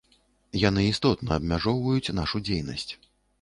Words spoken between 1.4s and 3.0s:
абмяжоўваюць нашу дзейнасць.